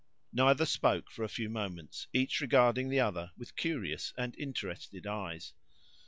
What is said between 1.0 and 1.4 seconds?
for a